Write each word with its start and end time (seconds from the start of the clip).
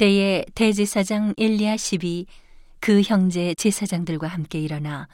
때에 0.00 0.46
대제사장 0.54 1.34
엘리야십이 1.36 2.24
그 2.80 3.02
형제 3.02 3.52
제사장들과 3.52 4.28
함께 4.28 4.58
일어나 4.58 5.08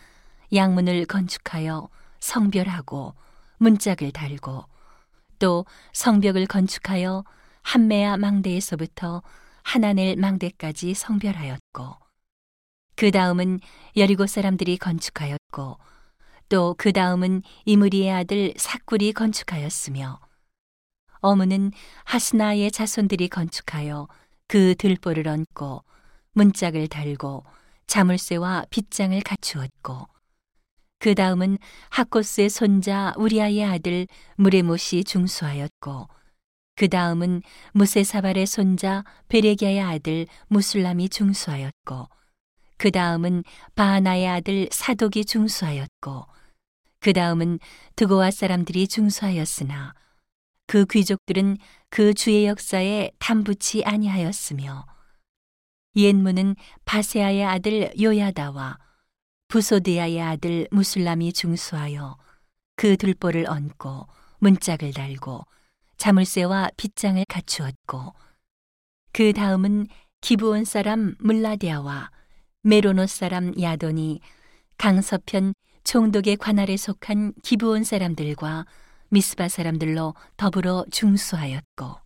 양문을 0.54 1.06
건축하여 1.06 1.88
성별하고 2.20 3.14
문짝을 3.58 4.12
달고 4.12 4.64
또 5.40 5.66
성벽을 5.92 6.46
건축하여 6.46 7.24
한메아 7.62 8.16
망대에서부터 8.18 9.24
하나넬 9.64 10.14
망대까지 10.18 10.94
성별하였고 10.94 11.96
그 12.94 13.10
다음은 13.10 13.58
여리고 13.96 14.28
사람들이 14.28 14.76
건축하였고 14.76 15.78
또 16.48 16.74
그 16.78 16.92
다음은 16.92 17.42
이무리의 17.64 18.12
아들 18.12 18.54
사꿀이 18.56 19.14
건축하였으며 19.14 20.20
어문은 21.22 21.72
하스나의 22.04 22.70
자손들이 22.70 23.26
건축하여 23.30 24.06
그 24.48 24.74
들보를 24.76 25.28
얹고 25.28 25.82
문짝을 26.32 26.88
달고 26.88 27.44
자물쇠와 27.86 28.66
빗장을 28.70 29.18
갖추었고 29.20 30.08
그 30.98 31.14
다음은 31.14 31.58
하코스의 31.90 32.48
손자 32.48 33.12
우리아의 33.16 33.64
아들 33.64 34.06
무레못이 34.36 35.04
중수하였고 35.04 36.08
그 36.74 36.88
다음은 36.88 37.42
무세사발의 37.72 38.46
손자 38.46 39.04
베레기아의 39.28 39.80
아들 39.80 40.26
무술람이 40.48 41.08
중수하였고 41.08 42.08
그 42.76 42.90
다음은 42.90 43.44
바하나의 43.74 44.28
아들 44.28 44.68
사독이 44.70 45.24
중수하였고 45.24 46.26
그 47.00 47.12
다음은 47.12 47.58
드고아 47.94 48.30
사람들이 48.30 48.88
중수하였으나 48.88 49.94
그 50.66 50.84
귀족들은 50.86 51.58
그 51.88 52.14
주의 52.14 52.46
역사에 52.46 53.10
담붙이 53.18 53.84
아니하였으며 53.84 54.86
옛문은 55.96 56.56
바세아의 56.84 57.44
아들 57.44 57.90
요야다와 58.00 58.78
부소디아의 59.48 60.20
아들 60.20 60.68
무술람이 60.70 61.32
중수하여 61.32 62.18
그 62.74 62.96
들보를 62.96 63.48
얹고 63.48 64.06
문짝을 64.38 64.92
달고 64.92 65.46
자물쇠와 65.96 66.70
빗장을 66.76 67.24
갖추었고 67.26 68.12
그 69.12 69.32
다음은 69.32 69.86
기브온 70.20 70.64
사람 70.64 71.14
물라디아와 71.20 72.10
메로노 72.62 73.06
사람 73.06 73.52
야돈이 73.58 74.20
강서편 74.76 75.54
총독의 75.84 76.36
관할에 76.36 76.76
속한 76.76 77.32
기브온 77.42 77.84
사람들과 77.84 78.66
미스바 79.10 79.48
사람들로 79.48 80.14
더불어 80.36 80.84
중수하였고 80.90 81.96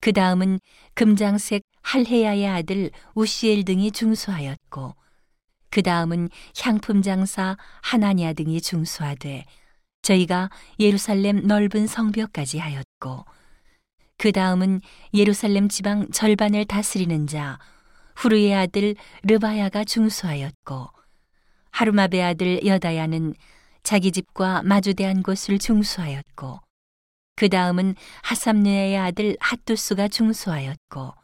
그 0.00 0.12
다음은 0.12 0.60
금장색 0.94 1.62
할헤야의 1.82 2.46
아들 2.46 2.90
우시엘 3.14 3.64
등이 3.64 3.90
중수하였고 3.90 4.94
그 5.70 5.82
다음은 5.82 6.28
향품 6.60 7.02
장사 7.02 7.56
하나니아 7.82 8.32
등이 8.32 8.60
중수하되 8.60 9.44
저희가 10.02 10.50
예루살렘 10.78 11.46
넓은 11.46 11.86
성벽까지 11.86 12.58
하였고 12.58 13.24
그 14.16 14.32
다음은 14.32 14.80
예루살렘 15.14 15.68
지방 15.68 16.10
절반을 16.10 16.64
다스리는 16.64 17.26
자 17.26 17.58
후르의 18.16 18.54
아들 18.54 18.94
르바야가 19.22 19.84
중수하였고 19.84 20.88
하루마베 21.70 22.22
아들 22.22 22.64
여다야는 22.66 23.34
자기 23.82 24.12
집과 24.12 24.62
마주대한 24.62 25.22
곳을 25.22 25.58
중수하였고 25.58 26.60
그 27.36 27.48
다음은 27.48 27.94
하삼느의 28.22 28.98
아들 28.98 29.36
핫두스가 29.40 30.08
중수하였고 30.08 31.14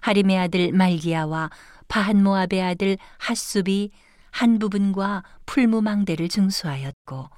하림의 0.00 0.38
아들 0.38 0.72
말기야와 0.72 1.50
바한모압의 1.88 2.62
아들 2.62 2.96
핫숲이 3.18 3.90
한 4.30 4.58
부분과 4.58 5.24
풀무망대를 5.46 6.28
중수하였고 6.28 7.28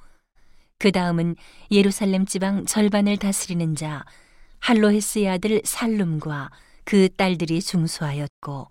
그 0.78 0.92
다음은 0.92 1.34
예루살렘 1.70 2.24
지방 2.24 2.64
절반을 2.66 3.16
다스리는 3.16 3.74
자 3.74 4.04
할로헤스의 4.60 5.28
아들 5.28 5.60
살룸과 5.64 6.50
그 6.84 7.08
딸들이 7.16 7.60
중수하였고 7.60 8.68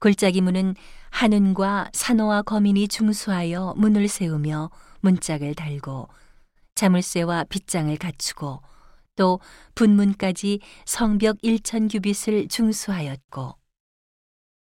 골짜기 0.00 0.40
문은 0.40 0.74
한운과 1.10 1.90
산호와 1.92 2.42
거민이 2.42 2.88
중수하여 2.88 3.74
문을 3.76 4.08
세우며 4.08 4.70
문짝을 5.00 5.54
달고 5.54 6.08
자물쇠와 6.74 7.44
빗장을 7.44 7.94
갖추고 7.96 8.62
또 9.16 9.40
분문까지 9.74 10.60
성벽 10.86 11.38
1천 11.42 11.92
규빗을 11.92 12.48
중수하였고 12.48 13.54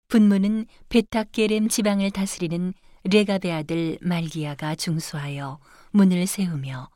분문은 0.09 0.65
베타게렘 0.89 1.69
지방을 1.69 2.11
다스리는 2.11 2.73
레가베 3.05 3.51
아들 3.51 3.97
말기야가 4.01 4.75
중수하여 4.75 5.59
문을 5.91 6.27
세우며 6.27 6.89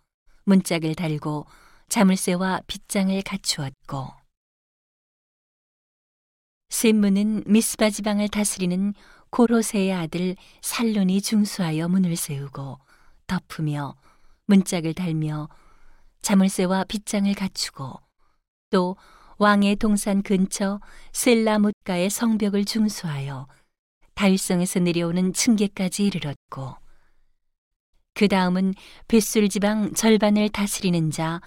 문짝을 0.44 0.95
달고 0.95 1.45
자물쇠와 1.88 2.61
빗장을 2.67 3.22
갖추었고 3.22 4.24
샘문은 6.75 7.43
미스바 7.47 7.89
지방을 7.89 8.27
다스리는 8.27 8.93
고로세의 9.29 9.93
아들 9.93 10.35
살론이 10.61 11.21
중수하여 11.21 11.87
문을 11.87 12.17
세우고 12.17 12.79
덮으며 13.27 13.95
문짝을 14.47 14.93
달며 14.93 15.47
자물쇠와 16.21 16.83
빗장을 16.83 17.33
갖추고 17.33 17.93
또 18.71 18.97
왕의 19.37 19.77
동산 19.77 20.21
근처 20.21 20.81
셀라못가의 21.13 22.09
성벽을 22.09 22.65
중수하여 22.65 23.47
다윗성에서 24.15 24.81
내려오는 24.81 25.31
층계까지 25.31 26.05
이르렀고 26.05 26.75
그 28.15 28.27
다음은 28.27 28.73
벳술 29.07 29.47
지방 29.47 29.93
절반을 29.93 30.49
다스리는 30.49 31.09
자 31.11 31.39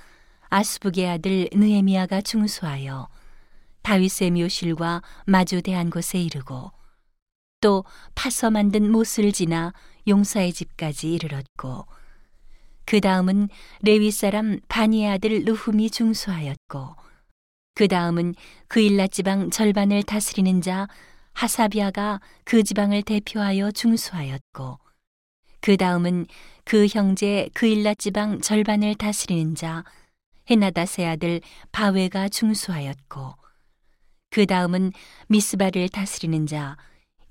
아스북의 0.49 1.07
아들 1.07 1.51
느헤미야가 1.53 2.23
중수하여 2.23 3.09
다윗의 3.89 4.33
묘실과 4.33 5.01
마주 5.25 5.63
대한 5.63 5.89
곳에 5.89 6.21
이르고 6.21 6.73
또 7.63 7.85
파서 8.15 8.51
만든 8.51 8.93
못을 8.93 9.33
지나 9.33 9.73
용사의 10.07 10.53
집까지 10.53 11.15
이르렀고 11.15 11.87
그 12.85 13.01
다음은 13.01 13.49
레위 13.81 14.11
사람 14.11 14.61
바니의 14.69 15.09
아들 15.13 15.43
루훔이 15.47 15.89
중수하였고 15.89 16.97
그 17.75 17.89
다음은 17.89 18.35
그일라 18.67 19.07
지방 19.07 19.49
절반을 19.49 20.03
다스리는 20.03 20.61
자 20.61 20.87
하사비아가 21.33 22.21
그 22.45 22.63
지방을 22.65 23.01
대표하여 23.05 23.71
중수하였고 23.71 24.81
그 25.63 25.79
다음은 25.79 26.27
그 26.65 26.87
형제 26.91 27.49
그일라 27.55 27.95
지방 27.95 28.43
절반을 28.43 28.97
다스리는 28.97 29.55
자 29.55 29.83
헤나다세 30.51 31.07
아들 31.07 31.41
바웨가 31.73 32.29
중수하였고 32.29 33.48
그 34.31 34.47
다음은 34.47 34.93
미스바를 35.29 35.89
다스리는 35.89 36.47
자 36.47 36.77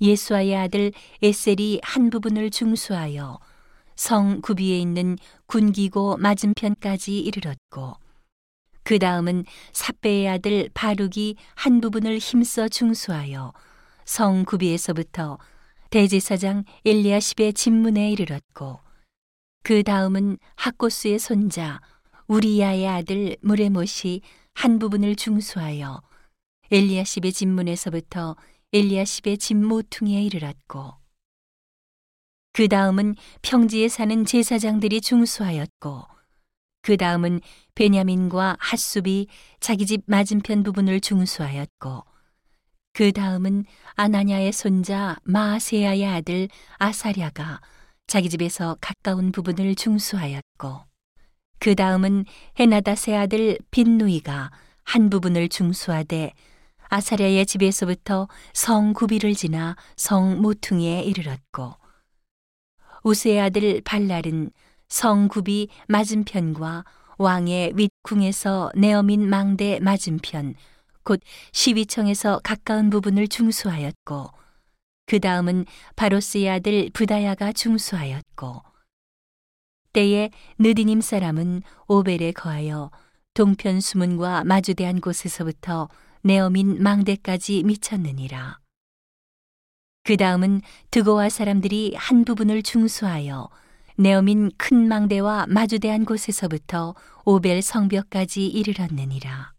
예수아의 0.02 0.56
아들 0.56 0.92
에셀이 1.22 1.82
한 1.84 2.10
부분을 2.10 2.50
중수하여 2.50 3.40
성 3.96 4.42
구비에 4.42 4.80
있는 4.80 5.18
군기고 5.48 6.18
맞은편까지 6.18 7.20
이르렀고 7.20 7.96
그 8.84 9.00
다음은 9.00 9.46
사배의 9.74 10.30
아들 10.30 10.70
바룩이 10.74 11.36
한 11.56 11.82
부분을 11.82 12.20
힘써 12.20 12.68
중수하여 12.68 13.54
성 14.06 14.46
구비에서부터 14.46 15.38
대제사장 15.90 16.64
엘리야십의 16.86 17.54
집문에 17.54 18.12
이르렀고 18.12 18.80
그 19.64 19.84
다음은 19.84 20.38
학고스의 20.56 21.20
손자 21.20 21.82
우리야의 22.28 22.88
아들 22.88 23.36
무레못이 23.42 24.22
한 24.54 24.80
부분을 24.80 25.16
중수하여 25.16 26.02
엘리야십의 26.72 27.34
집문에서부터 27.34 28.36
엘리야십의 28.74 29.38
집 29.38 29.58
모퉁이에 29.58 30.22
이르렀고 30.24 30.94
그 32.54 32.68
다음은 32.68 33.16
평지에 33.42 33.88
사는 33.88 34.26
제사장들이 34.26 35.02
중수하였고 35.02 36.04
그 36.82 36.98
다음은 36.98 37.42
베냐민과 37.76 38.58
핫숲이 38.60 39.28
자기 39.60 39.86
집 39.86 40.04
맞은편 40.06 40.64
부분을 40.64 41.00
중수하였고 41.02 42.04
그 42.94 43.12
다음은 43.12 43.66
아나냐의 43.94 44.52
손자 44.52 45.18
마아세야의 45.24 46.06
아들 46.08 46.48
아사랴가 46.78 47.62
자기 48.08 48.30
집에서 48.30 48.76
가까운 48.82 49.32
부분을 49.32 49.76
중수하였고 49.76 50.80
그 51.60 51.76
다음은 51.76 52.26
헤나다세 52.60 53.16
아들 53.16 53.60
빈누이가 53.70 54.52
한 54.84 55.10
부분을 55.10 55.50
중수하되 55.50 56.34
아사랴의 56.90 57.46
집에서부터 57.46 58.28
성 58.54 58.94
구비를 58.94 59.34
지나 59.34 59.76
성 59.96 60.42
모퉁이에 60.42 61.02
이르렀고 61.02 61.76
우스의 63.04 63.40
아들 63.42 63.82
발랄은 63.82 64.52
성 64.90 65.28
구비 65.28 65.70
맞은편과 65.88 66.86
왕의 67.18 67.74
윗궁에서 67.76 68.72
네어민 68.76 69.30
망대 69.30 69.80
맞은편 69.80 70.56
곧 71.04 71.22
시위청에서 71.52 72.40
가까운 72.44 72.90
부분을 72.90 73.28
중수하였고 73.28 74.30
그 75.06 75.20
다음은 75.20 75.66
바로스의 75.96 76.50
아들 76.50 76.90
부다야가 76.92 77.54
중수하였고 77.54 78.62
때에 79.94 80.30
느디님 80.60 81.02
사람은 81.02 81.64
오벨에 81.88 82.34
거하여 82.34 82.92
동편 83.38 83.82
수문과 83.82 84.44
마주대한 84.46 85.00
곳에서부터 85.00 85.90
네어민 86.24 86.82
망대까지 86.82 87.62
미쳤느니라. 87.66 88.58
그 90.04 90.18
다음은 90.18 90.62
드고와 90.90 91.30
사람들이 91.30 91.94
한 91.96 92.26
부분을 92.26 92.64
중수하여 92.64 93.48
네어민 93.96 94.50
큰 94.58 94.88
망대와 94.88 95.46
마주대한 95.50 96.04
곳에서부터 96.04 96.96
오벨 97.26 97.62
성벽까지 97.62 98.48
이르렀느니라. 98.48 99.54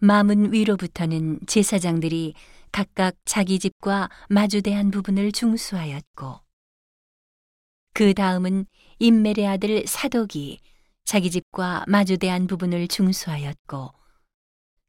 마문 0.00 0.50
위로부터는 0.54 1.40
제사장들이 1.46 2.32
각각 2.72 3.16
자기 3.26 3.58
집과 3.58 4.08
마주대한 4.30 4.90
부분을 4.90 5.30
중수하였고 5.32 6.40
그 7.92 8.14
다음은 8.14 8.64
임멜의 8.98 9.46
아들 9.46 9.86
사독이 9.86 10.60
자기 11.04 11.30
집과 11.30 11.84
마주대한 11.88 12.46
부분을 12.46 12.88
중수하였고 12.88 13.92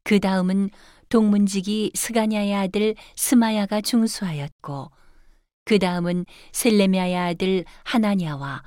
그 0.04 0.20
다음은 0.20 0.70
동문직이 1.08 1.92
스가냐의 1.94 2.54
아들 2.54 2.94
스마야가 3.16 3.80
중수하였고 3.80 4.90
그 5.64 5.78
다음은 5.78 6.26
셀레미아의 6.52 7.16
아들 7.16 7.64
하나냐와 7.84 8.62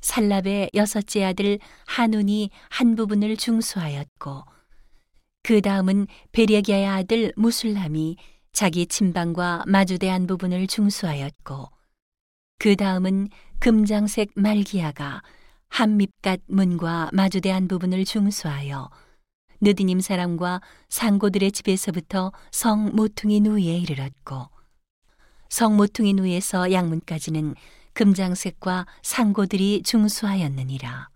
살랍의 0.00 0.70
여섯째 0.74 1.24
아들 1.24 1.58
한운이 1.86 2.50
한 2.70 2.96
부분을 2.96 3.36
중수하였고 3.36 4.44
그 5.42 5.60
다음은 5.60 6.06
베레기아의 6.32 6.86
아들 6.86 7.32
무술람이 7.36 8.16
자기 8.52 8.86
침방과 8.86 9.64
마주대한 9.66 10.26
부분을 10.26 10.66
중수하였고 10.66 11.70
그 12.58 12.76
다음은 12.76 13.28
금장색 13.58 14.32
말기야가 14.34 15.22
한밉갓 15.70 16.40
문과 16.46 17.08
마주대한 17.12 17.66
부분을 17.66 18.04
중수하여 18.04 18.90
느디님 19.62 20.00
사람과 20.00 20.60
상고들의 20.88 21.52
집에서부터 21.52 22.32
성 22.50 22.94
모퉁이 22.94 23.40
누이에 23.40 23.76
이르렀고 23.78 24.48
성 25.48 25.76
모퉁이 25.76 26.14
누이에서 26.14 26.72
양문까지는 26.72 27.54
금장색과 27.92 28.86
상고들이 29.02 29.82
중수하였느니라. 29.84 31.08